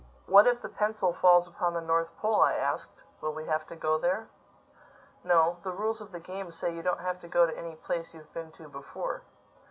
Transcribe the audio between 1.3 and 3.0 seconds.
upon the North Pole," I asked,